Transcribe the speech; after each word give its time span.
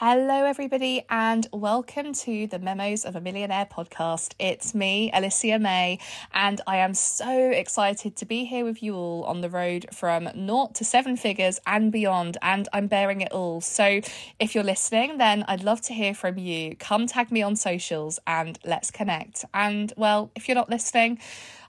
Hello, 0.00 0.44
everybody, 0.44 1.04
and 1.10 1.48
welcome 1.52 2.12
to 2.12 2.46
the 2.46 2.60
Memos 2.60 3.04
of 3.04 3.16
a 3.16 3.20
Millionaire 3.20 3.66
podcast. 3.66 4.32
It's 4.38 4.72
me, 4.72 5.10
Alicia 5.12 5.58
May, 5.58 5.98
and 6.32 6.60
I 6.68 6.76
am 6.76 6.94
so 6.94 7.50
excited 7.50 8.14
to 8.14 8.24
be 8.24 8.44
here 8.44 8.64
with 8.64 8.80
you 8.80 8.94
all 8.94 9.24
on 9.24 9.40
the 9.40 9.50
road 9.50 9.86
from 9.92 10.28
naught 10.36 10.76
to 10.76 10.84
seven 10.84 11.16
figures 11.16 11.58
and 11.66 11.90
beyond, 11.90 12.38
and 12.42 12.68
I'm 12.72 12.86
bearing 12.86 13.22
it 13.22 13.32
all. 13.32 13.60
So, 13.60 14.00
if 14.38 14.54
you're 14.54 14.62
listening, 14.62 15.18
then 15.18 15.44
I'd 15.48 15.64
love 15.64 15.80
to 15.80 15.92
hear 15.92 16.14
from 16.14 16.38
you. 16.38 16.76
Come 16.76 17.08
tag 17.08 17.32
me 17.32 17.42
on 17.42 17.56
socials 17.56 18.20
and 18.24 18.56
let's 18.64 18.92
connect. 18.92 19.46
And, 19.52 19.92
well, 19.96 20.30
if 20.36 20.46
you're 20.46 20.54
not 20.54 20.70
listening, 20.70 21.18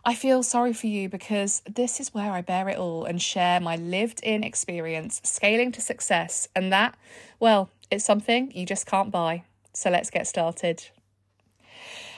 I 0.06 0.14
feel 0.14 0.44
sorry 0.44 0.74
for 0.74 0.86
you 0.86 1.10
because 1.10 1.64
this 1.68 2.00
is 2.00 2.14
where 2.14 2.32
I 2.32 2.42
bear 2.42 2.70
it 2.70 2.78
all 2.78 3.06
and 3.06 3.20
share 3.20 3.60
my 3.60 3.76
lived 3.76 4.20
in 4.22 4.44
experience 4.44 5.20
scaling 5.24 5.72
to 5.72 5.82
success. 5.82 6.48
And 6.56 6.72
that, 6.72 6.96
well, 7.40 7.72
it's 7.92 8.06
something 8.06 8.52
you 8.54 8.66
just 8.66 8.86
can't 8.86 9.12
buy. 9.12 9.44
So 9.74 9.90
let's 9.90 10.10
get 10.10 10.28
started. 10.28 10.88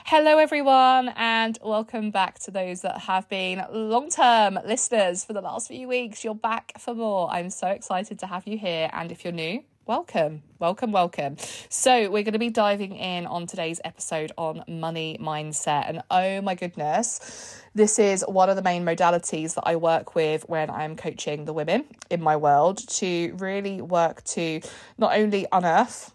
Hello, 0.05 0.39
everyone, 0.39 1.13
and 1.15 1.57
welcome 1.63 2.09
back 2.09 2.39
to 2.39 2.51
those 2.51 2.81
that 2.81 3.01
have 3.01 3.29
been 3.29 3.63
long 3.71 4.09
term 4.09 4.59
listeners 4.65 5.23
for 5.23 5.33
the 5.33 5.41
last 5.41 5.67
few 5.67 5.87
weeks. 5.87 6.23
You're 6.23 6.33
back 6.33 6.73
for 6.79 6.95
more. 6.95 7.29
I'm 7.29 7.49
so 7.51 7.67
excited 7.67 8.17
to 8.19 8.27
have 8.27 8.47
you 8.47 8.57
here. 8.57 8.89
And 8.93 9.11
if 9.11 9.23
you're 9.23 9.31
new, 9.31 9.63
welcome, 9.85 10.43
welcome, 10.59 10.91
welcome. 10.91 11.37
So, 11.69 12.09
we're 12.09 12.23
going 12.23 12.33
to 12.33 12.39
be 12.39 12.49
diving 12.49 12.95
in 12.95 13.25
on 13.25 13.47
today's 13.47 13.81
episode 13.83 14.31
on 14.37 14.63
money 14.67 15.17
mindset. 15.19 15.89
And 15.89 16.01
oh 16.11 16.41
my 16.41 16.55
goodness, 16.55 17.61
this 17.73 17.99
is 17.99 18.23
one 18.27 18.49
of 18.49 18.55
the 18.55 18.61
main 18.61 18.85
modalities 18.85 19.55
that 19.55 19.63
I 19.65 19.75
work 19.75 20.15
with 20.15 20.47
when 20.47 20.69
I'm 20.69 20.95
coaching 20.95 21.45
the 21.45 21.53
women 21.53 21.85
in 22.09 22.21
my 22.21 22.35
world 22.35 22.87
to 22.89 23.35
really 23.39 23.81
work 23.81 24.23
to 24.25 24.61
not 24.97 25.17
only 25.17 25.47
unearth 25.51 26.13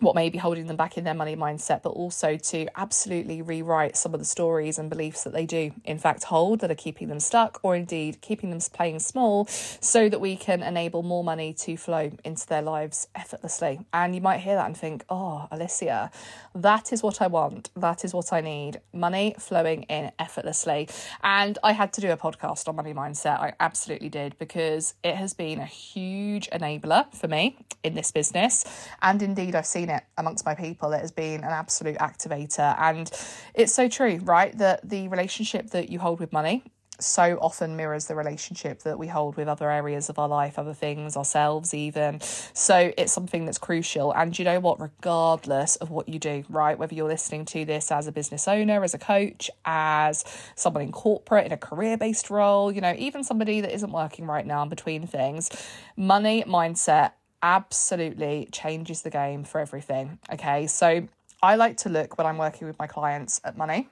what 0.00 0.14
may 0.14 0.30
be 0.30 0.38
holding 0.38 0.66
them 0.66 0.76
back 0.76 0.96
in 0.96 1.04
their 1.04 1.14
money 1.14 1.36
mindset, 1.36 1.82
but 1.82 1.90
also 1.90 2.36
to 2.36 2.66
absolutely 2.76 3.42
rewrite 3.42 3.96
some 3.96 4.14
of 4.14 4.20
the 4.20 4.26
stories 4.26 4.78
and 4.78 4.90
beliefs 4.90 5.24
that 5.24 5.32
they 5.32 5.46
do, 5.46 5.72
in 5.84 5.98
fact, 5.98 6.24
hold 6.24 6.60
that 6.60 6.70
are 6.70 6.76
keeping 6.76 7.08
them 7.08 7.20
stuck 7.20 7.60
or 7.62 7.76
indeed 7.76 8.20
keeping 8.20 8.50
them 8.50 8.60
playing 8.72 8.98
small 8.98 9.46
so 9.46 10.08
that 10.08 10.20
we 10.20 10.36
can 10.36 10.62
enable 10.62 11.02
more 11.02 11.24
money 11.24 11.52
to 11.52 11.76
flow 11.76 12.10
into 12.24 12.46
their 12.46 12.62
lives 12.62 13.08
effortlessly. 13.14 13.80
And 13.92 14.14
you 14.14 14.20
might 14.20 14.40
hear 14.40 14.54
that 14.54 14.66
and 14.66 14.76
think, 14.76 15.04
oh, 15.08 15.48
Alicia, 15.50 16.10
that 16.54 16.92
is 16.92 17.02
what 17.02 17.22
I 17.22 17.26
want. 17.26 17.70
That 17.76 18.04
is 18.04 18.14
what 18.14 18.32
I 18.32 18.40
need. 18.40 18.80
Money 18.92 19.34
flowing 19.38 19.84
in 19.84 20.12
effortlessly. 20.18 20.88
And 21.22 21.58
I 21.62 21.72
had 21.72 21.92
to 21.94 22.00
do 22.00 22.10
a 22.10 22.16
podcast 22.16 22.68
on 22.68 22.76
money 22.76 22.94
mindset. 22.94 23.40
I 23.40 23.54
absolutely 23.60 24.08
did 24.08 24.38
because 24.38 24.94
it 25.02 25.16
has 25.16 25.34
been 25.34 25.60
a 25.60 25.66
huge 25.66 26.48
enabler 26.50 27.12
for 27.14 27.28
me 27.28 27.56
in 27.82 27.94
this 27.94 28.10
business. 28.12 28.64
And 29.02 29.22
indeed, 29.22 29.54
I've 29.54 29.66
seen 29.66 29.90
it 29.90 30.02
amongst 30.18 30.44
my 30.44 30.54
people. 30.54 30.92
It 30.92 31.00
has 31.00 31.12
been 31.12 31.44
an 31.44 31.50
absolute 31.50 31.98
activator. 31.98 32.74
And 32.78 33.10
it's 33.54 33.72
so 33.72 33.88
true, 33.88 34.20
right? 34.22 34.56
That 34.58 34.88
the 34.88 35.08
relationship 35.08 35.70
that 35.70 35.90
you 35.90 35.98
hold 35.98 36.20
with 36.20 36.32
money 36.32 36.64
so 37.02 37.38
often 37.40 37.76
mirrors 37.76 38.06
the 38.06 38.14
relationship 38.14 38.82
that 38.82 38.98
we 38.98 39.06
hold 39.06 39.36
with 39.36 39.48
other 39.48 39.70
areas 39.70 40.08
of 40.08 40.18
our 40.18 40.28
life, 40.28 40.58
other 40.58 40.74
things, 40.74 41.16
ourselves, 41.16 41.74
even. 41.74 42.20
So 42.20 42.92
it's 42.96 43.12
something 43.12 43.44
that's 43.44 43.58
crucial. 43.58 44.12
And 44.12 44.38
you 44.38 44.44
know 44.44 44.60
what? 44.60 44.80
Regardless 44.80 45.76
of 45.76 45.90
what 45.90 46.08
you 46.08 46.18
do, 46.18 46.44
right? 46.48 46.78
Whether 46.78 46.94
you're 46.94 47.08
listening 47.08 47.44
to 47.46 47.64
this 47.64 47.90
as 47.90 48.06
a 48.06 48.12
business 48.12 48.46
owner, 48.46 48.82
as 48.84 48.94
a 48.94 48.98
coach, 48.98 49.50
as 49.64 50.24
someone 50.54 50.82
in 50.82 50.92
corporate, 50.92 51.46
in 51.46 51.52
a 51.52 51.56
career 51.56 51.96
based 51.96 52.30
role, 52.30 52.70
you 52.70 52.80
know, 52.80 52.94
even 52.98 53.24
somebody 53.24 53.60
that 53.60 53.72
isn't 53.72 53.92
working 53.92 54.26
right 54.26 54.46
now 54.46 54.62
in 54.62 54.68
between 54.68 55.06
things, 55.06 55.50
money 55.96 56.44
mindset 56.44 57.12
absolutely 57.42 58.48
changes 58.52 59.02
the 59.02 59.10
game 59.10 59.44
for 59.44 59.60
everything. 59.60 60.18
Okay, 60.32 60.66
so 60.66 61.06
I 61.42 61.56
like 61.56 61.78
to 61.78 61.88
look 61.88 62.18
when 62.18 62.26
I'm 62.26 62.38
working 62.38 62.66
with 62.66 62.78
my 62.78 62.86
clients 62.86 63.40
at 63.44 63.56
money 63.56 63.88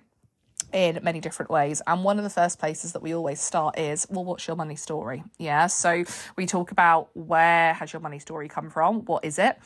in 0.72 0.98
many 1.02 1.20
different 1.20 1.50
ways. 1.50 1.80
And 1.86 2.04
one 2.04 2.18
of 2.18 2.24
the 2.24 2.30
first 2.30 2.58
places 2.58 2.92
that 2.92 3.02
we 3.02 3.14
always 3.14 3.40
start 3.40 3.78
is, 3.78 4.06
well, 4.10 4.24
what's 4.24 4.46
your 4.46 4.56
money 4.56 4.76
story? 4.76 5.24
Yeah. 5.38 5.66
So 5.66 6.04
we 6.36 6.46
talk 6.46 6.70
about 6.70 7.08
where 7.14 7.74
has 7.74 7.92
your 7.92 8.00
money 8.00 8.18
story 8.18 8.48
come 8.48 8.70
from? 8.70 9.04
What 9.06 9.24
is 9.24 9.38
it? 9.38 9.56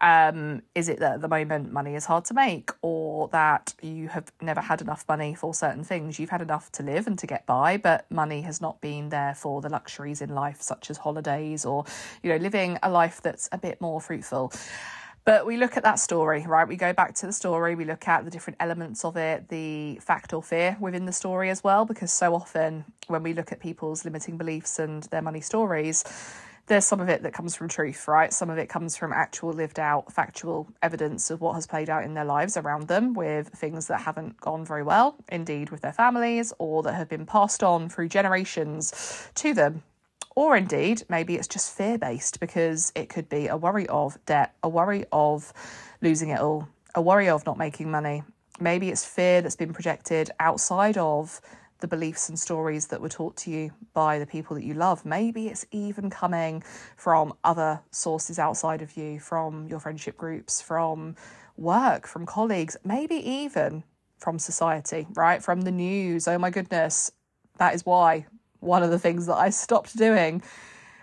Um, 0.00 0.62
is 0.74 0.88
it 0.88 1.00
that 1.00 1.14
at 1.14 1.20
the 1.20 1.28
moment 1.28 1.72
money 1.72 1.94
is 1.94 2.04
hard 2.04 2.24
to 2.26 2.34
make, 2.34 2.70
or 2.82 3.28
that 3.28 3.74
you 3.82 4.08
have 4.08 4.32
never 4.40 4.60
had 4.60 4.80
enough 4.80 5.04
money 5.08 5.34
for 5.34 5.52
certain 5.54 5.84
things? 5.84 6.18
You've 6.18 6.30
had 6.30 6.42
enough 6.42 6.70
to 6.72 6.82
live 6.82 7.06
and 7.06 7.18
to 7.18 7.26
get 7.26 7.44
by, 7.46 7.76
but 7.76 8.10
money 8.10 8.42
has 8.42 8.60
not 8.60 8.80
been 8.80 9.08
there 9.08 9.34
for 9.34 9.60
the 9.60 9.68
luxuries 9.68 10.22
in 10.22 10.34
life, 10.34 10.62
such 10.62 10.90
as 10.90 10.98
holidays 10.98 11.64
or, 11.64 11.84
you 12.22 12.30
know, 12.30 12.36
living 12.36 12.78
a 12.82 12.90
life 12.90 13.20
that's 13.22 13.48
a 13.52 13.58
bit 13.58 13.80
more 13.80 14.00
fruitful. 14.00 14.52
But 15.24 15.46
we 15.46 15.56
look 15.56 15.76
at 15.76 15.84
that 15.84 16.00
story, 16.00 16.44
right? 16.46 16.66
We 16.66 16.76
go 16.76 16.92
back 16.92 17.14
to 17.16 17.26
the 17.26 17.32
story, 17.32 17.76
we 17.76 17.84
look 17.84 18.08
at 18.08 18.24
the 18.24 18.30
different 18.30 18.56
elements 18.58 19.04
of 19.04 19.16
it, 19.16 19.48
the 19.48 20.00
fact 20.02 20.32
or 20.32 20.42
fear 20.42 20.76
within 20.80 21.06
the 21.06 21.12
story 21.12 21.48
as 21.48 21.62
well, 21.62 21.84
because 21.84 22.12
so 22.12 22.34
often 22.34 22.84
when 23.06 23.22
we 23.22 23.32
look 23.32 23.52
at 23.52 23.60
people's 23.60 24.04
limiting 24.04 24.36
beliefs 24.36 24.80
and 24.80 25.04
their 25.04 25.22
money 25.22 25.40
stories, 25.40 26.02
there's 26.66 26.84
some 26.84 27.00
of 27.00 27.08
it 27.08 27.22
that 27.22 27.32
comes 27.32 27.54
from 27.54 27.68
truth, 27.68 28.08
right? 28.08 28.32
Some 28.32 28.50
of 28.50 28.58
it 28.58 28.68
comes 28.68 28.96
from 28.96 29.12
actual 29.12 29.52
lived 29.52 29.78
out 29.78 30.12
factual 30.12 30.68
evidence 30.82 31.30
of 31.30 31.40
what 31.40 31.54
has 31.54 31.68
played 31.68 31.88
out 31.88 32.02
in 32.02 32.14
their 32.14 32.24
lives 32.24 32.56
around 32.56 32.88
them 32.88 33.14
with 33.14 33.48
things 33.48 33.86
that 33.88 34.00
haven't 34.00 34.40
gone 34.40 34.64
very 34.64 34.82
well, 34.82 35.16
indeed, 35.28 35.70
with 35.70 35.82
their 35.82 35.92
families, 35.92 36.52
or 36.58 36.82
that 36.82 36.94
have 36.94 37.08
been 37.08 37.26
passed 37.26 37.62
on 37.62 37.88
through 37.88 38.08
generations 38.08 39.28
to 39.36 39.54
them 39.54 39.84
or 40.34 40.56
indeed, 40.56 41.02
maybe 41.08 41.36
it's 41.36 41.48
just 41.48 41.76
fear 41.76 41.98
based 41.98 42.40
because 42.40 42.92
it 42.94 43.08
could 43.08 43.28
be 43.28 43.48
a 43.48 43.56
worry 43.56 43.86
of 43.88 44.18
debt, 44.26 44.54
a 44.62 44.68
worry 44.68 45.04
of 45.12 45.52
losing 46.00 46.30
it 46.30 46.40
all, 46.40 46.68
a 46.94 47.02
worry 47.02 47.28
of 47.28 47.44
not 47.46 47.58
making 47.58 47.90
money. 47.90 48.22
Maybe 48.60 48.90
it's 48.90 49.04
fear 49.04 49.42
that's 49.42 49.56
been 49.56 49.72
projected 49.72 50.30
outside 50.40 50.96
of 50.98 51.40
the 51.80 51.88
beliefs 51.88 52.28
and 52.28 52.38
stories 52.38 52.86
that 52.86 53.00
were 53.00 53.08
taught 53.08 53.36
to 53.36 53.50
you 53.50 53.72
by 53.92 54.18
the 54.18 54.26
people 54.26 54.54
that 54.54 54.64
you 54.64 54.72
love. 54.72 55.04
Maybe 55.04 55.48
it's 55.48 55.66
even 55.72 56.10
coming 56.10 56.62
from 56.96 57.34
other 57.44 57.80
sources 57.90 58.38
outside 58.38 58.82
of 58.82 58.96
you, 58.96 59.18
from 59.18 59.66
your 59.66 59.80
friendship 59.80 60.16
groups, 60.16 60.62
from 60.62 61.16
work, 61.56 62.06
from 62.06 62.24
colleagues, 62.24 62.76
maybe 62.84 63.16
even 63.16 63.82
from 64.18 64.38
society, 64.38 65.06
right? 65.14 65.42
From 65.42 65.62
the 65.62 65.72
news. 65.72 66.28
Oh 66.28 66.38
my 66.38 66.50
goodness, 66.50 67.10
that 67.58 67.74
is 67.74 67.84
why 67.84 68.26
one 68.62 68.82
of 68.82 68.90
the 68.90 68.98
things 68.98 69.26
that 69.26 69.34
I 69.34 69.50
stopped 69.50 69.96
doing 69.96 70.42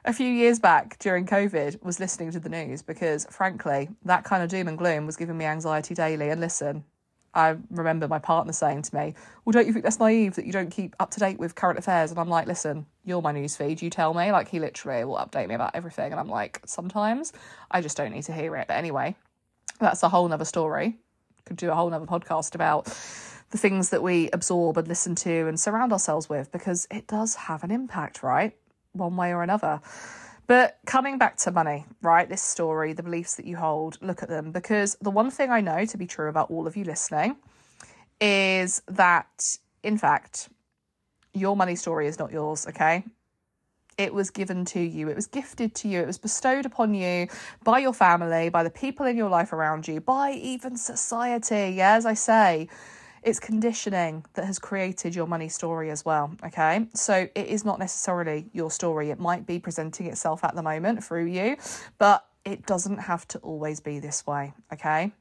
a 0.05 0.13
few 0.13 0.27
years 0.27 0.59
back 0.59 0.97
during 0.99 1.25
COVID 1.25 1.83
was 1.83 1.99
listening 1.99 2.31
to 2.31 2.39
the 2.39 2.49
news 2.49 2.81
because, 2.81 3.25
frankly, 3.29 3.89
that 4.05 4.23
kind 4.23 4.41
of 4.41 4.49
doom 4.49 4.67
and 4.67 4.77
gloom 4.77 5.05
was 5.05 5.17
giving 5.17 5.37
me 5.37 5.45
anxiety 5.45 5.93
daily. 5.93 6.29
And 6.29 6.39
listen, 6.39 6.83
I 7.33 7.57
remember 7.69 8.07
my 8.07 8.19
partner 8.19 8.53
saying 8.53 8.83
to 8.83 8.95
me, 8.95 9.13
Well, 9.45 9.51
don't 9.51 9.67
you 9.67 9.73
think 9.73 9.83
that's 9.83 9.99
naive 9.99 10.35
that 10.35 10.45
you 10.45 10.51
don't 10.51 10.71
keep 10.71 10.95
up 10.99 11.11
to 11.11 11.19
date 11.19 11.37
with 11.37 11.55
current 11.55 11.77
affairs? 11.77 12.11
And 12.11 12.19
I'm 12.19 12.29
like, 12.29 12.47
Listen, 12.47 12.85
you're 13.05 13.21
my 13.21 13.33
newsfeed. 13.33 13.81
You 13.81 13.89
tell 13.89 14.13
me. 14.13 14.31
Like, 14.31 14.47
he 14.47 14.59
literally 14.59 15.03
will 15.05 15.17
update 15.17 15.47
me 15.47 15.55
about 15.55 15.71
everything. 15.75 16.11
And 16.11 16.19
I'm 16.19 16.29
like, 16.29 16.61
Sometimes 16.65 17.33
I 17.69 17.81
just 17.81 17.97
don't 17.97 18.11
need 18.11 18.23
to 18.23 18.33
hear 18.33 18.55
it. 18.55 18.67
But 18.67 18.77
anyway, 18.77 19.15
that's 19.79 20.01
a 20.03 20.09
whole 20.09 20.27
nother 20.27 20.45
story. 20.45 20.97
Could 21.45 21.57
do 21.57 21.71
a 21.71 21.75
whole 21.75 21.89
nother 21.89 22.05
podcast 22.05 22.55
about 22.55 22.87
the 23.51 23.57
things 23.57 23.89
that 23.89 24.03
we 24.03 24.29
absorb 24.31 24.77
and 24.77 24.87
listen 24.87 25.15
to 25.15 25.47
and 25.47 25.59
surround 25.59 25.91
ourselves 25.91 26.29
with 26.29 26.51
because 26.51 26.87
it 26.91 27.07
does 27.07 27.35
have 27.35 27.63
an 27.63 27.71
impact, 27.71 28.21
right? 28.21 28.55
One 28.93 29.15
way 29.15 29.33
or 29.33 29.43
another. 29.43 29.81
But 30.47 30.79
coming 30.85 31.17
back 31.19 31.37
to 31.37 31.51
money, 31.51 31.85
right? 32.01 32.27
This 32.27 32.41
story, 32.41 32.93
the 32.93 33.03
beliefs 33.03 33.35
that 33.35 33.45
you 33.45 33.55
hold, 33.55 33.97
look 34.01 34.23
at 34.23 34.29
them 34.29 34.51
because 34.51 34.97
the 35.01 35.11
one 35.11 35.29
thing 35.29 35.51
I 35.51 35.61
know 35.61 35.85
to 35.85 35.97
be 35.97 36.07
true 36.07 36.29
about 36.29 36.49
all 36.49 36.65
of 36.65 36.75
you 36.75 36.83
listening 36.83 37.37
is 38.19 38.81
that, 38.87 39.57
in 39.83 39.97
fact, 39.97 40.49
your 41.33 41.55
money 41.55 41.75
story 41.75 42.07
is 42.07 42.17
not 42.17 42.31
yours, 42.31 42.67
okay? 42.67 43.03
It 43.97 44.13
was 44.13 44.29
given 44.29 44.65
to 44.65 44.79
you, 44.79 45.09
it 45.09 45.15
was 45.15 45.27
gifted 45.27 45.75
to 45.75 45.87
you, 45.87 45.99
it 46.01 46.07
was 46.07 46.17
bestowed 46.17 46.65
upon 46.65 46.93
you 46.93 47.27
by 47.63 47.79
your 47.79 47.93
family, 47.93 48.49
by 48.49 48.63
the 48.63 48.69
people 48.69 49.05
in 49.05 49.17
your 49.17 49.29
life 49.29 49.53
around 49.53 49.87
you, 49.87 50.01
by 50.01 50.31
even 50.31 50.77
society. 50.77 51.75
Yeah, 51.75 51.93
as 51.93 52.05
I 52.05 52.13
say, 52.13 52.69
it's 53.23 53.39
conditioning 53.39 54.25
that 54.33 54.45
has 54.45 54.59
created 54.59 55.15
your 55.15 55.27
money 55.27 55.49
story 55.49 55.89
as 55.89 56.05
well. 56.05 56.31
Okay. 56.45 56.87
So 56.93 57.27
it 57.35 57.47
is 57.47 57.65
not 57.65 57.79
necessarily 57.79 58.49
your 58.53 58.71
story. 58.71 59.09
It 59.09 59.19
might 59.19 59.45
be 59.45 59.59
presenting 59.59 60.07
itself 60.07 60.43
at 60.43 60.55
the 60.55 60.63
moment 60.63 61.03
through 61.03 61.25
you, 61.25 61.57
but 61.97 62.25
it 62.45 62.65
doesn't 62.65 62.97
have 62.97 63.27
to 63.29 63.39
always 63.39 63.79
be 63.79 63.99
this 63.99 64.25
way. 64.25 64.53
Okay. 64.73 65.11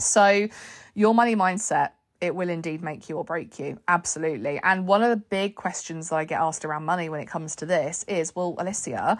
So 0.00 0.48
your 0.94 1.14
money 1.14 1.36
mindset 1.36 1.90
it 2.20 2.34
will 2.34 2.48
indeed 2.48 2.82
make 2.82 3.08
you 3.08 3.16
or 3.16 3.24
break 3.24 3.58
you. 3.58 3.78
Absolutely. 3.86 4.60
And 4.62 4.86
one 4.86 5.02
of 5.02 5.10
the 5.10 5.16
big 5.16 5.54
questions 5.54 6.08
that 6.08 6.16
I 6.16 6.24
get 6.24 6.40
asked 6.40 6.64
around 6.64 6.84
money 6.84 7.08
when 7.08 7.20
it 7.20 7.26
comes 7.26 7.54
to 7.56 7.66
this 7.66 8.04
is 8.08 8.34
well, 8.34 8.56
Alicia, 8.58 9.18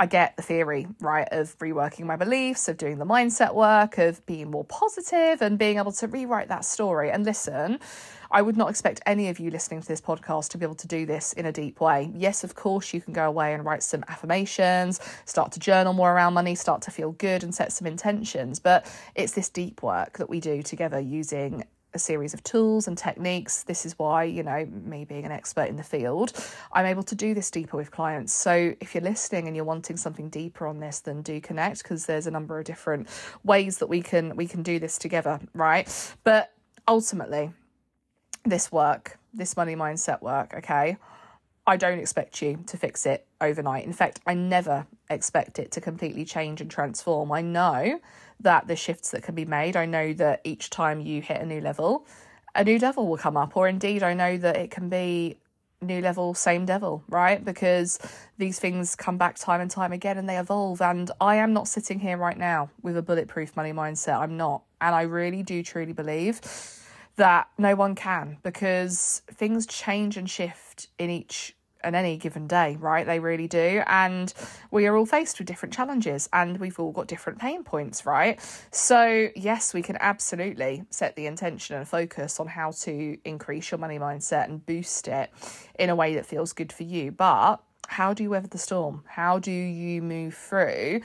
I 0.00 0.06
get 0.06 0.34
the 0.38 0.42
theory, 0.42 0.86
right, 1.00 1.28
of 1.30 1.58
reworking 1.58 2.06
my 2.06 2.16
beliefs, 2.16 2.68
of 2.68 2.78
doing 2.78 2.96
the 2.96 3.04
mindset 3.04 3.54
work, 3.54 3.98
of 3.98 4.24
being 4.24 4.50
more 4.50 4.64
positive 4.64 5.42
and 5.42 5.58
being 5.58 5.76
able 5.76 5.92
to 5.92 6.08
rewrite 6.08 6.48
that 6.48 6.64
story. 6.64 7.10
And 7.10 7.22
listen, 7.22 7.78
I 8.30 8.40
would 8.40 8.56
not 8.56 8.70
expect 8.70 9.02
any 9.04 9.28
of 9.28 9.38
you 9.38 9.50
listening 9.50 9.82
to 9.82 9.86
this 9.86 10.00
podcast 10.00 10.48
to 10.52 10.58
be 10.58 10.64
able 10.64 10.76
to 10.76 10.86
do 10.86 11.04
this 11.04 11.34
in 11.34 11.44
a 11.44 11.52
deep 11.52 11.82
way. 11.82 12.10
Yes, 12.14 12.44
of 12.44 12.54
course, 12.54 12.94
you 12.94 13.02
can 13.02 13.12
go 13.12 13.26
away 13.26 13.52
and 13.52 13.62
write 13.62 13.82
some 13.82 14.02
affirmations, 14.08 15.00
start 15.26 15.52
to 15.52 15.60
journal 15.60 15.92
more 15.92 16.10
around 16.10 16.32
money, 16.32 16.54
start 16.54 16.80
to 16.82 16.90
feel 16.90 17.12
good 17.12 17.44
and 17.44 17.54
set 17.54 17.70
some 17.70 17.86
intentions. 17.86 18.58
But 18.58 18.90
it's 19.14 19.32
this 19.32 19.50
deep 19.50 19.82
work 19.82 20.16
that 20.16 20.30
we 20.30 20.40
do 20.40 20.62
together 20.62 20.98
using 20.98 21.64
a 21.94 21.98
series 21.98 22.34
of 22.34 22.42
tools 22.42 22.86
and 22.88 22.96
techniques. 22.96 23.64
This 23.64 23.84
is 23.84 23.98
why, 23.98 24.24
you 24.24 24.42
know, 24.42 24.66
me 24.66 25.04
being 25.04 25.24
an 25.24 25.32
expert 25.32 25.68
in 25.68 25.76
the 25.76 25.82
field, 25.82 26.32
I'm 26.72 26.86
able 26.86 27.02
to 27.04 27.14
do 27.14 27.34
this 27.34 27.50
deeper 27.50 27.76
with 27.76 27.90
clients. 27.90 28.32
So 28.32 28.74
if 28.80 28.94
you're 28.94 29.02
listening 29.02 29.46
and 29.46 29.56
you're 29.56 29.64
wanting 29.64 29.96
something 29.96 30.28
deeper 30.28 30.66
on 30.66 30.78
this, 30.80 31.00
then 31.00 31.22
do 31.22 31.40
connect 31.40 31.82
because 31.82 32.06
there's 32.06 32.26
a 32.26 32.30
number 32.30 32.58
of 32.58 32.64
different 32.64 33.08
ways 33.44 33.78
that 33.78 33.88
we 33.88 34.02
can 34.02 34.36
we 34.36 34.46
can 34.46 34.62
do 34.62 34.78
this 34.78 34.98
together, 34.98 35.40
right? 35.54 36.14
But 36.24 36.52
ultimately, 36.86 37.52
this 38.44 38.70
work, 38.72 39.18
this 39.34 39.56
money 39.56 39.76
mindset 39.76 40.22
work, 40.22 40.54
okay? 40.54 40.96
I 41.66 41.76
don't 41.76 41.98
expect 41.98 42.42
you 42.42 42.64
to 42.66 42.76
fix 42.76 43.06
it 43.06 43.26
overnight. 43.40 43.84
In 43.84 43.92
fact, 43.92 44.20
I 44.26 44.34
never 44.34 44.86
expect 45.08 45.58
it 45.58 45.70
to 45.72 45.80
completely 45.80 46.24
change 46.24 46.60
and 46.60 46.70
transform. 46.70 47.30
I 47.32 47.42
know 47.42 48.00
that 48.40 48.66
the 48.66 48.76
shifts 48.76 49.10
that 49.10 49.22
can 49.22 49.34
be 49.34 49.44
made, 49.44 49.76
I 49.76 49.86
know 49.86 50.12
that 50.14 50.40
each 50.44 50.70
time 50.70 51.00
you 51.00 51.20
hit 51.20 51.40
a 51.40 51.46
new 51.46 51.60
level, 51.60 52.06
a 52.54 52.64
new 52.64 52.78
devil 52.78 53.06
will 53.06 53.18
come 53.18 53.36
up, 53.36 53.56
or 53.56 53.68
indeed, 53.68 54.02
I 54.02 54.14
know 54.14 54.36
that 54.38 54.56
it 54.56 54.70
can 54.70 54.88
be 54.88 55.38
new 55.82 56.00
level, 56.00 56.34
same 56.34 56.66
devil, 56.66 57.02
right? 57.08 57.44
Because 57.44 57.98
these 58.38 58.58
things 58.58 58.94
come 58.94 59.16
back 59.16 59.36
time 59.36 59.60
and 59.60 59.70
time 59.70 59.92
again 59.92 60.18
and 60.18 60.28
they 60.28 60.38
evolve. 60.38 60.80
And 60.82 61.10
I 61.20 61.36
am 61.36 61.52
not 61.52 61.68
sitting 61.68 62.00
here 62.00 62.16
right 62.16 62.36
now 62.36 62.70
with 62.82 62.96
a 62.96 63.02
bulletproof 63.02 63.56
money 63.56 63.72
mindset. 63.72 64.18
I'm 64.20 64.36
not. 64.36 64.62
And 64.80 64.94
I 64.94 65.02
really 65.02 65.42
do 65.42 65.62
truly 65.62 65.92
believe 65.92 66.40
that 67.20 67.48
no 67.58 67.74
one 67.74 67.94
can 67.94 68.38
because 68.42 69.20
things 69.30 69.66
change 69.66 70.16
and 70.16 70.28
shift 70.28 70.88
in 70.98 71.10
each 71.10 71.54
and 71.84 71.94
any 71.94 72.16
given 72.16 72.46
day, 72.46 72.76
right? 72.80 73.04
They 73.04 73.20
really 73.20 73.46
do. 73.46 73.82
And 73.86 74.32
we 74.70 74.86
are 74.86 74.96
all 74.96 75.04
faced 75.04 75.38
with 75.38 75.46
different 75.46 75.74
challenges 75.74 76.30
and 76.32 76.58
we've 76.58 76.80
all 76.80 76.92
got 76.92 77.08
different 77.08 77.38
pain 77.38 77.62
points, 77.62 78.06
right? 78.06 78.40
So, 78.70 79.28
yes, 79.36 79.74
we 79.74 79.82
can 79.82 79.98
absolutely 80.00 80.84
set 80.88 81.14
the 81.14 81.26
intention 81.26 81.76
and 81.76 81.86
focus 81.86 82.40
on 82.40 82.46
how 82.46 82.70
to 82.82 83.18
increase 83.22 83.70
your 83.70 83.78
money 83.78 83.98
mindset 83.98 84.46
and 84.46 84.64
boost 84.64 85.06
it 85.06 85.30
in 85.78 85.90
a 85.90 85.94
way 85.94 86.14
that 86.14 86.24
feels 86.24 86.54
good 86.54 86.72
for 86.72 86.84
you. 86.84 87.12
But 87.12 87.56
how 87.88 88.14
do 88.14 88.22
you 88.22 88.30
weather 88.30 88.48
the 88.48 88.56
storm? 88.56 89.04
How 89.06 89.38
do 89.38 89.52
you 89.52 90.00
move 90.00 90.34
through 90.34 91.02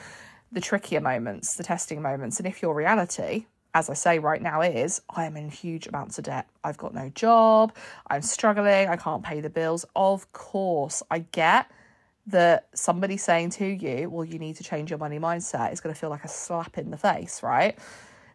the 0.54 0.62
trickier 0.62 1.02
moments, 1.02 1.56
the 1.56 1.64
testing 1.64 2.02
moments? 2.02 2.38
And 2.38 2.48
if 2.48 2.62
your 2.62 2.74
reality 2.74 3.48
as 3.76 3.90
I 3.90 3.94
say 3.94 4.20
right 4.20 4.42
now, 4.42 4.62
is 4.62 5.02
I 5.10 5.26
am 5.26 5.36
in 5.36 5.50
huge 5.50 5.86
amounts 5.86 6.18
of 6.18 6.24
debt. 6.24 6.48
I've 6.64 6.78
got 6.78 6.96
no 6.96 7.10
job, 7.10 7.76
I'm 8.08 8.22
struggling, 8.22 8.88
I 8.88 8.96
can't 8.96 9.22
pay 9.22 9.42
the 9.42 9.50
bills. 9.50 9.86
Of 9.96 10.32
course, 10.32 11.04
I 11.12 11.20
get 11.20 11.70
that 12.28 12.70
somebody 12.74 13.18
saying 13.18 13.50
to 13.52 13.66
you, 13.66 14.10
well, 14.10 14.24
you 14.24 14.40
need 14.40 14.56
to 14.56 14.64
change 14.64 14.90
your 14.90 14.98
money 14.98 15.20
mindset 15.20 15.74
is 15.74 15.82
going 15.82 15.94
to 15.94 16.00
feel 16.00 16.10
like 16.10 16.24
a 16.24 16.30
slap 16.30 16.78
in 16.78 16.90
the 16.90 16.98
face, 16.98 17.44
right? 17.44 17.78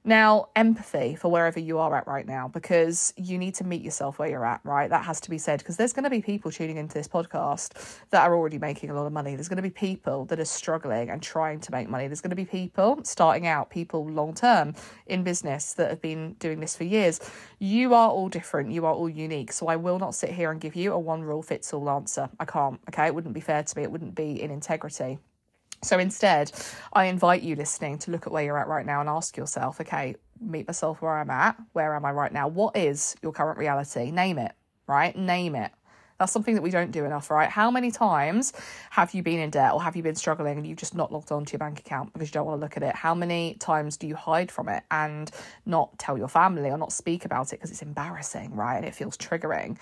Now, 0.03 0.49
empathy 0.57 1.15
for 1.15 1.31
wherever 1.31 1.61
you 1.61 1.79
are 1.79 1.95
at 1.95 2.07
right 2.07 2.27
now, 2.27 2.49
because 2.49 3.13
you 3.19 3.37
need 3.37 3.55
to 3.57 3.65
meet 3.65 3.83
yourself 3.83 4.19
where 4.19 4.31
you're 4.31 4.47
at, 4.47 4.61
right? 4.65 4.89
That 4.89 5.05
has 5.05 5.21
to 5.21 5.31
be 5.31 5.37
said, 5.37 5.59
because 5.59 5.77
there's 5.77 5.93
going 5.93 6.05
to 6.05 6.11
be 6.11 6.23
people 6.23 6.51
tuning 6.51 6.79
into 6.79 6.95
this 6.95 7.07
podcast 7.07 7.99
that 8.09 8.27
are 8.27 8.35
already 8.35 8.59
making 8.59 8.89
a 8.89 8.95
lot 8.95 9.07
of 9.07 9.13
money. 9.13 9.35
There's 9.35 9.49
going 9.49 9.57
to 9.57 9.63
be 9.63 9.69
people 9.69 10.25
that 10.27 10.41
are 10.41 10.45
struggling 10.47 11.11
and 11.11 11.23
trying 11.23 11.61
to 11.61 11.73
make 11.73 11.91
money. 11.91 12.07
There's 12.07 12.23
going 12.23 12.31
to 12.31 12.37
be 12.37 12.47
people 12.47 13.01
starting 13.05 13.47
out, 13.47 13.69
people 13.69 14.09
long 14.09 14.33
term 14.33 14.75
in 15.07 15.23
business 15.23 15.75
that 15.75 15.91
have 15.91 16.01
been 16.01 16.33
doing 16.39 16.61
this 16.61 16.75
for 16.75 16.85
years. 16.85 17.21
You 17.59 17.93
are 17.93 18.09
all 18.09 18.31
different. 18.31 18.73
You 18.73 18.87
are 18.87 18.95
all 18.95 19.11
unique. 19.11 19.53
So 19.53 19.67
I 19.67 19.77
will 19.77 19.99
not 19.99 20.15
sit 20.15 20.31
here 20.31 20.51
and 20.51 20.63
give 20.63 20.75
you 20.77 20.95
a 20.95 20.99
one 20.99 21.21
rule 21.23 21.43
fits 21.43 21.75
all 21.75 21.91
answer. 21.91 22.31
I 22.41 22.47
can't, 22.47 22.81
okay? 22.89 23.07
It 23.07 23.15
wouldn't 23.15 23.35
be 23.35 23.41
fair 23.41 23.63
to 23.63 23.77
me. 23.79 23.83
It 23.83 23.93
wouldn't 23.93 24.15
be 24.15 24.41
in 24.41 24.51
integrity. 24.51 25.19
So 25.83 25.99
instead, 25.99 26.53
I 26.93 27.07
invite 27.07 27.43
you 27.43 27.57
listening 27.57 27.99
to 28.01 28.11
look 28.11 28.27
at 28.27 28.33
where 28.33 28.45
you're 28.45 28.59
at 28.59 28.69
right 28.69 28.85
now 28.85 29.01
and 29.01 29.09
ask 29.09 29.37
yourself, 29.37 29.81
okay, 29.81 30.15
meet 30.41 30.67
myself 30.67 31.01
where 31.01 31.17
I'm 31.19 31.31
at. 31.31 31.57
Where 31.73 31.95
am 31.95 32.05
I 32.05 32.13
right 32.13 32.33
now? 32.33 32.49
What 32.49 32.77
is 32.77 33.17
your 33.23 33.33
current 33.33 33.59
reality? 33.59 34.11
Name 34.11 34.39
it, 34.39 34.53
right? 34.87 35.17
Name 35.17 35.55
it. 35.55 35.73
That's 36.19 36.33
something 36.33 36.55
that 36.55 36.61
we 36.61 36.71
don't 36.71 36.91
do 36.91 37.07
enough, 37.07 37.31
right? 37.31 37.49
How 37.49 37.71
many 37.71 37.91
times 37.91 38.53
have 38.91 39.15
you 39.15 39.23
been 39.23 39.39
in 39.39 39.49
debt 39.49 39.73
or 39.73 39.83
have 39.83 39.97
you 39.97 40.03
been 40.03 40.15
struggling 40.17 40.59
and 40.59 40.67
you've 40.67 40.77
just 40.77 40.95
not 40.95 41.11
logged 41.11 41.33
onto 41.33 41.55
your 41.55 41.59
bank 41.59 41.81
account 41.81 42.13
because 42.13 42.29
you 42.29 42.33
don't 42.33 42.45
want 42.45 42.61
to 42.61 42.63
look 42.63 42.77
at 42.77 42.83
it? 42.83 42.95
How 42.95 43.15
many 43.15 43.55
times 43.55 43.97
do 43.97 44.07
you 44.07 44.15
hide 44.15 44.51
from 44.51 44.69
it 44.69 44.83
and 44.91 45.31
not 45.65 45.99
tell 45.99 46.19
your 46.19 46.29
family 46.29 46.69
or 46.69 46.77
not 46.77 46.93
speak 46.93 47.25
about 47.25 47.55
it 47.55 47.57
because 47.57 47.71
it's 47.71 47.81
embarrassing, 47.81 48.55
right? 48.55 48.77
And 48.77 48.85
it 48.85 48.95
feels 48.95 49.17
triggering. 49.17 49.79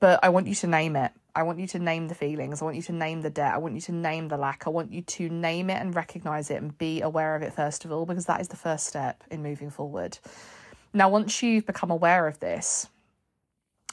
But 0.00 0.20
I 0.22 0.28
want 0.28 0.48
you 0.48 0.54
to 0.56 0.66
name 0.66 0.96
it. 0.96 1.12
I 1.34 1.42
want 1.42 1.58
you 1.58 1.66
to 1.68 1.78
name 1.78 2.08
the 2.08 2.14
feelings. 2.14 2.60
I 2.60 2.64
want 2.64 2.76
you 2.76 2.82
to 2.82 2.92
name 2.92 3.22
the 3.22 3.30
debt. 3.30 3.54
I 3.54 3.58
want 3.58 3.74
you 3.74 3.80
to 3.82 3.92
name 3.92 4.28
the 4.28 4.36
lack. 4.36 4.66
I 4.66 4.70
want 4.70 4.92
you 4.92 5.02
to 5.02 5.28
name 5.28 5.70
it 5.70 5.80
and 5.80 5.94
recognize 5.94 6.50
it 6.50 6.62
and 6.62 6.76
be 6.76 7.00
aware 7.00 7.36
of 7.36 7.42
it 7.42 7.52
first 7.52 7.84
of 7.84 7.92
all, 7.92 8.06
because 8.06 8.26
that 8.26 8.40
is 8.40 8.48
the 8.48 8.56
first 8.56 8.86
step 8.86 9.22
in 9.30 9.42
moving 9.42 9.70
forward. 9.70 10.18
Now, 10.92 11.08
once 11.08 11.42
you've 11.42 11.66
become 11.66 11.90
aware 11.90 12.26
of 12.26 12.40
this, 12.40 12.88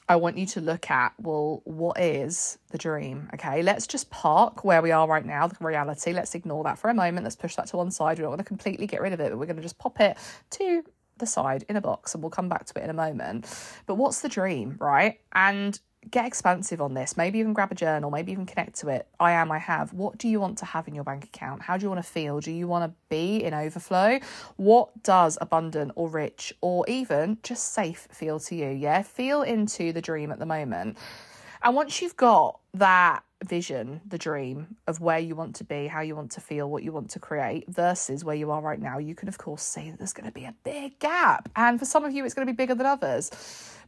I 0.09 0.15
want 0.15 0.37
you 0.37 0.45
to 0.47 0.61
look 0.61 0.89
at, 0.89 1.13
well, 1.19 1.61
what 1.65 1.99
is 1.99 2.57
the 2.69 2.77
dream? 2.77 3.29
Okay, 3.33 3.61
let's 3.61 3.85
just 3.85 4.09
park 4.09 4.63
where 4.63 4.81
we 4.81 4.91
are 4.91 5.05
right 5.07 5.25
now, 5.25 5.47
the 5.47 5.57
reality. 5.59 6.13
Let's 6.13 6.33
ignore 6.33 6.63
that 6.63 6.79
for 6.79 6.89
a 6.89 6.93
moment. 6.93 7.25
Let's 7.25 7.35
push 7.35 7.55
that 7.55 7.67
to 7.67 7.77
one 7.77 7.91
side. 7.91 8.17
We 8.17 8.21
don't 8.21 8.31
want 8.31 8.39
to 8.39 8.45
completely 8.45 8.87
get 8.87 9.01
rid 9.01 9.13
of 9.13 9.19
it, 9.19 9.29
but 9.29 9.37
we're 9.37 9.45
going 9.45 9.57
to 9.57 9.61
just 9.61 9.77
pop 9.77 9.99
it 9.99 10.17
to 10.51 10.83
the 11.17 11.25
side 11.25 11.65
in 11.67 11.75
a 11.75 11.81
box 11.81 12.13
and 12.13 12.23
we'll 12.23 12.29
come 12.29 12.47
back 12.47 12.65
to 12.67 12.79
it 12.79 12.83
in 12.83 12.89
a 12.89 12.93
moment. 12.93 13.45
But 13.85 13.95
what's 13.95 14.21
the 14.21 14.29
dream, 14.29 14.77
right? 14.79 15.19
And 15.33 15.77
get 16.09 16.25
expansive 16.25 16.81
on 16.81 16.93
this. 16.93 17.17
Maybe 17.17 17.39
even 17.39 17.53
grab 17.53 17.71
a 17.71 17.75
journal, 17.75 18.11
maybe 18.11 18.31
even 18.31 18.45
connect 18.45 18.75
to 18.79 18.89
it. 18.89 19.07
I 19.19 19.33
am, 19.33 19.51
I 19.51 19.57
have. 19.57 19.93
What 19.93 20.17
do 20.17 20.27
you 20.27 20.39
want 20.39 20.57
to 20.59 20.65
have 20.65 20.87
in 20.87 20.95
your 20.95 21.03
bank 21.03 21.25
account? 21.25 21.61
How 21.61 21.77
do 21.77 21.83
you 21.83 21.89
want 21.89 22.03
to 22.03 22.09
feel? 22.09 22.39
Do 22.39 22.51
you 22.51 22.67
want 22.67 22.89
to 22.89 22.95
be 23.09 23.43
in 23.43 23.53
overflow? 23.53 24.19
What 24.55 25.03
does 25.03 25.37
abundant 25.41 25.91
or 25.95 26.09
rich 26.09 26.53
or 26.61 26.85
even 26.87 27.37
just 27.43 27.73
safe 27.73 28.07
feel 28.11 28.39
to 28.41 28.55
you? 28.55 28.69
Yeah, 28.69 29.01
feel 29.01 29.41
into 29.41 29.91
the 29.91 30.01
dream 30.01 30.31
at 30.31 30.39
the 30.39 30.45
moment. 30.45 30.97
And 31.61 31.75
once 31.75 32.01
you've 32.01 32.15
got 32.15 32.59
that 32.75 33.23
vision, 33.43 34.01
the 34.07 34.17
dream 34.17 34.77
of 34.87 34.99
where 34.99 35.19
you 35.19 35.35
want 35.35 35.55
to 35.55 35.63
be, 35.63 35.87
how 35.87 36.01
you 36.01 36.15
want 36.15 36.31
to 36.31 36.41
feel, 36.41 36.69
what 36.69 36.83
you 36.83 36.91
want 36.91 37.09
to 37.11 37.19
create 37.19 37.65
versus 37.67 38.23
where 38.23 38.35
you 38.35 38.51
are 38.51 38.61
right 38.61 38.79
now, 38.79 38.97
you 38.97 39.15
can, 39.15 39.27
of 39.27 39.37
course, 39.37 39.63
see 39.63 39.89
that 39.89 39.97
there's 39.97 40.13
going 40.13 40.27
to 40.27 40.33
be 40.33 40.45
a 40.45 40.55
big 40.63 40.99
gap. 40.99 41.49
And 41.55 41.79
for 41.79 41.85
some 41.85 42.05
of 42.05 42.13
you, 42.13 42.25
it's 42.25 42.33
going 42.33 42.47
to 42.47 42.53
be 42.53 42.55
bigger 42.55 42.75
than 42.75 42.85
others. 42.85 43.31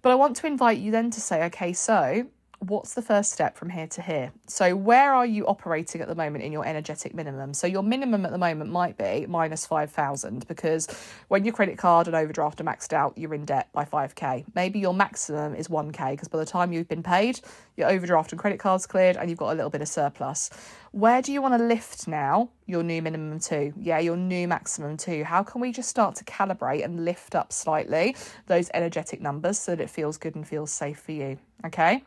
But 0.01 0.11
I 0.11 0.15
want 0.15 0.35
to 0.37 0.47
invite 0.47 0.77
you 0.79 0.91
then 0.91 1.11
to 1.11 1.21
say, 1.21 1.43
okay, 1.45 1.73
so 1.73 2.27
what's 2.59 2.93
the 2.93 3.01
first 3.01 3.31
step 3.31 3.57
from 3.57 3.69
here 3.69 3.87
to 3.87 4.01
here? 4.01 4.31
So, 4.47 4.75
where 4.75 5.13
are 5.13 5.25
you 5.25 5.47
operating 5.47 6.01
at 6.01 6.07
the 6.07 6.15
moment 6.15 6.43
in 6.43 6.51
your 6.51 6.65
energetic 6.65 7.13
minimum? 7.13 7.53
So, 7.53 7.67
your 7.67 7.83
minimum 7.83 8.25
at 8.25 8.31
the 8.31 8.37
moment 8.37 8.71
might 8.71 8.97
be 8.97 9.25
minus 9.27 9.65
5,000 9.65 10.47
because 10.47 10.87
when 11.29 11.45
your 11.45 11.53
credit 11.53 11.77
card 11.77 12.07
and 12.07 12.15
overdraft 12.15 12.59
are 12.59 12.65
maxed 12.65 12.93
out, 12.93 13.17
you're 13.17 13.33
in 13.33 13.45
debt 13.45 13.69
by 13.71 13.85
5k. 13.85 14.45
Maybe 14.55 14.79
your 14.79 14.93
maximum 14.93 15.55
is 15.55 15.67
1k 15.67 16.11
because 16.11 16.27
by 16.27 16.37
the 16.37 16.45
time 16.45 16.73
you've 16.73 16.87
been 16.87 17.03
paid, 17.03 17.39
your 17.77 17.89
overdraft 17.89 18.31
and 18.33 18.39
credit 18.39 18.59
cards 18.59 18.85
cleared 18.85 19.15
and 19.15 19.29
you've 19.29 19.39
got 19.39 19.53
a 19.53 19.55
little 19.55 19.69
bit 19.69 19.81
of 19.81 19.87
surplus. 19.87 20.49
Where 20.91 21.21
do 21.21 21.31
you 21.31 21.41
want 21.41 21.57
to 21.57 21.63
lift 21.63 22.07
now 22.07 22.49
your 22.65 22.83
new 22.83 23.01
minimum 23.01 23.39
to? 23.41 23.71
Yeah, 23.77 23.99
your 23.99 24.17
new 24.17 24.47
maximum 24.47 24.97
to. 24.97 25.23
How 25.23 25.43
can 25.43 25.61
we 25.61 25.71
just 25.71 25.87
start 25.87 26.15
to 26.15 26.23
calibrate 26.25 26.83
and 26.83 27.05
lift 27.05 27.35
up 27.35 27.53
slightly 27.53 28.15
those 28.47 28.69
energetic 28.73 29.21
numbers 29.21 29.57
so 29.59 29.75
that 29.75 29.83
it 29.83 29.89
feels 29.89 30.17
good 30.17 30.35
and 30.35 30.47
feels 30.47 30.71
safe 30.71 30.99
for 30.99 31.13
you? 31.13 31.37
Okay. 31.65 32.03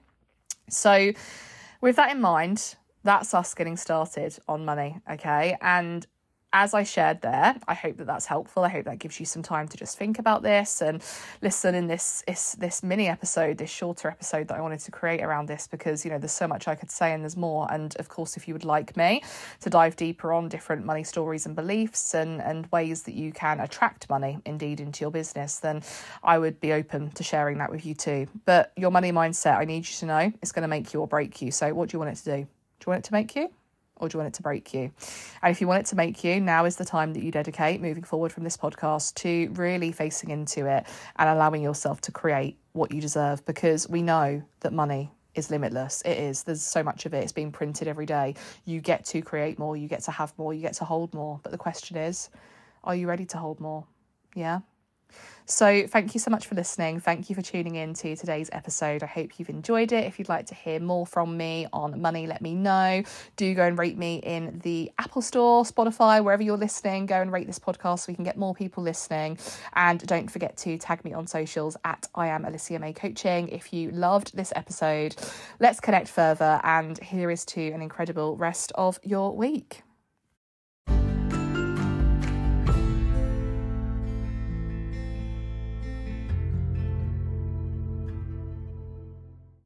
So, 0.72 1.12
with 1.80 1.96
that 1.96 2.10
in 2.10 2.20
mind, 2.20 2.76
that's 3.04 3.34
us 3.34 3.54
getting 3.54 3.76
started 3.76 4.38
on 4.48 4.64
money, 4.64 5.00
okay? 5.10 5.56
And 5.60 6.06
as 6.52 6.74
I 6.74 6.82
shared 6.82 7.22
there, 7.22 7.56
I 7.66 7.74
hope 7.74 7.96
that 7.96 8.06
that's 8.06 8.26
helpful. 8.26 8.64
I 8.64 8.68
hope 8.68 8.84
that 8.84 8.98
gives 8.98 9.18
you 9.18 9.26
some 9.26 9.42
time 9.42 9.68
to 9.68 9.76
just 9.76 9.96
think 9.96 10.18
about 10.18 10.42
this 10.42 10.82
and 10.82 11.02
listen 11.40 11.74
in 11.74 11.86
this 11.86 12.22
this, 12.26 12.52
this 12.52 12.82
mini 12.82 13.08
episode, 13.08 13.58
this 13.58 13.70
shorter 13.70 14.08
episode 14.08 14.48
that 14.48 14.58
I 14.58 14.60
wanted 14.60 14.80
to 14.80 14.90
create 14.90 15.22
around 15.22 15.46
this 15.46 15.66
because 15.66 16.04
you 16.04 16.10
know 16.10 16.18
there's 16.18 16.32
so 16.32 16.46
much 16.46 16.68
I 16.68 16.74
could 16.74 16.90
say 16.90 17.12
and 17.12 17.22
there's 17.22 17.36
more. 17.36 17.66
And 17.70 17.96
of 17.96 18.08
course, 18.08 18.36
if 18.36 18.46
you 18.46 18.54
would 18.54 18.64
like 18.64 18.96
me 18.96 19.22
to 19.60 19.70
dive 19.70 19.96
deeper 19.96 20.32
on 20.32 20.48
different 20.48 20.84
money 20.84 21.04
stories 21.04 21.46
and 21.46 21.56
beliefs 21.56 22.14
and 22.14 22.40
and 22.42 22.66
ways 22.72 23.02
that 23.04 23.14
you 23.14 23.32
can 23.32 23.60
attract 23.60 24.10
money 24.10 24.38
indeed 24.44 24.80
into 24.80 25.02
your 25.02 25.10
business, 25.10 25.58
then 25.58 25.82
I 26.22 26.38
would 26.38 26.60
be 26.60 26.72
open 26.72 27.10
to 27.12 27.22
sharing 27.22 27.58
that 27.58 27.70
with 27.70 27.86
you 27.86 27.94
too. 27.94 28.26
But 28.44 28.72
your 28.76 28.90
money 28.90 29.12
mindset, 29.12 29.58
I 29.58 29.64
need 29.64 29.88
you 29.88 29.94
to 29.96 30.06
know, 30.06 30.32
it's 30.42 30.52
going 30.52 30.62
to 30.62 30.68
make 30.68 30.92
you 30.92 31.00
or 31.00 31.06
break 31.06 31.40
you. 31.40 31.50
So, 31.50 31.72
what 31.72 31.88
do 31.88 31.94
you 31.94 31.98
want 31.98 32.12
it 32.12 32.16
to 32.16 32.24
do? 32.24 32.36
Do 32.36 32.84
you 32.86 32.90
want 32.90 33.04
it 33.04 33.08
to 33.08 33.12
make 33.12 33.34
you? 33.36 33.50
Or 34.02 34.08
do 34.08 34.16
you 34.16 34.18
want 34.18 34.34
it 34.34 34.36
to 34.36 34.42
break 34.42 34.74
you? 34.74 34.92
And 35.42 35.50
if 35.50 35.60
you 35.60 35.68
want 35.68 35.80
it 35.80 35.86
to 35.86 35.96
make 35.96 36.24
you, 36.24 36.40
now 36.40 36.64
is 36.64 36.76
the 36.76 36.84
time 36.84 37.14
that 37.14 37.22
you 37.22 37.30
dedicate 37.30 37.80
moving 37.80 38.02
forward 38.02 38.32
from 38.32 38.42
this 38.42 38.56
podcast 38.56 39.14
to 39.16 39.50
really 39.54 39.92
facing 39.92 40.30
into 40.30 40.66
it 40.66 40.84
and 41.16 41.28
allowing 41.28 41.62
yourself 41.62 42.00
to 42.02 42.12
create 42.12 42.58
what 42.72 42.92
you 42.92 43.00
deserve 43.00 43.46
because 43.46 43.88
we 43.88 44.02
know 44.02 44.42
that 44.60 44.72
money 44.72 45.12
is 45.34 45.50
limitless. 45.50 46.02
It 46.02 46.18
is. 46.18 46.42
There's 46.42 46.62
so 46.62 46.82
much 46.82 47.06
of 47.06 47.14
it. 47.14 47.22
It's 47.22 47.32
being 47.32 47.52
printed 47.52 47.88
every 47.88 48.06
day. 48.06 48.34
You 48.64 48.80
get 48.80 49.04
to 49.06 49.22
create 49.22 49.58
more, 49.58 49.76
you 49.76 49.88
get 49.88 50.02
to 50.02 50.10
have 50.10 50.36
more, 50.36 50.52
you 50.52 50.60
get 50.60 50.74
to 50.74 50.84
hold 50.84 51.14
more. 51.14 51.40
But 51.42 51.52
the 51.52 51.58
question 51.58 51.96
is, 51.96 52.28
are 52.84 52.96
you 52.96 53.06
ready 53.08 53.24
to 53.26 53.38
hold 53.38 53.60
more? 53.60 53.86
Yeah. 54.34 54.60
So, 55.44 55.86
thank 55.86 56.14
you 56.14 56.20
so 56.20 56.30
much 56.30 56.46
for 56.46 56.54
listening. 56.54 57.00
Thank 57.00 57.28
you 57.28 57.34
for 57.34 57.42
tuning 57.42 57.74
in 57.74 57.94
to 57.94 58.14
today's 58.16 58.48
episode. 58.52 59.02
I 59.02 59.06
hope 59.06 59.38
you've 59.38 59.50
enjoyed 59.50 59.92
it. 59.92 60.04
If 60.06 60.18
you'd 60.18 60.28
like 60.28 60.46
to 60.46 60.54
hear 60.54 60.78
more 60.80 61.04
from 61.04 61.36
me 61.36 61.66
on 61.72 62.00
money, 62.00 62.26
let 62.26 62.40
me 62.40 62.54
know. 62.54 63.02
Do 63.36 63.52
go 63.54 63.64
and 63.64 63.76
rate 63.76 63.98
me 63.98 64.16
in 64.16 64.60
the 64.62 64.92
Apple 64.98 65.20
Store, 65.20 65.64
Spotify, 65.64 66.22
wherever 66.22 66.42
you're 66.42 66.56
listening. 66.56 67.06
Go 67.06 67.20
and 67.20 67.32
rate 67.32 67.46
this 67.46 67.58
podcast 67.58 68.00
so 68.00 68.04
we 68.08 68.14
can 68.14 68.24
get 68.24 68.36
more 68.36 68.54
people 68.54 68.82
listening. 68.82 69.36
And 69.74 70.04
don't 70.06 70.30
forget 70.30 70.56
to 70.58 70.78
tag 70.78 71.04
me 71.04 71.12
on 71.12 71.26
socials 71.26 71.76
at 71.84 72.08
I 72.14 72.28
am 72.28 72.44
Alicia 72.44 72.78
May 72.78 72.92
Coaching. 72.92 73.48
If 73.48 73.72
you 73.72 73.90
loved 73.90 74.36
this 74.36 74.52
episode, 74.54 75.16
let's 75.60 75.80
connect 75.80 76.08
further. 76.08 76.60
And 76.62 76.98
here 76.98 77.30
is 77.30 77.44
to 77.46 77.70
an 77.72 77.82
incredible 77.82 78.36
rest 78.36 78.72
of 78.76 78.98
your 79.02 79.36
week. 79.36 79.82